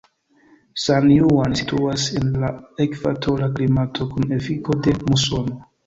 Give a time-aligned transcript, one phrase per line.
[0.83, 2.51] San Juan situas en la
[2.89, 5.67] ekvatora klimato kun efiko de musono.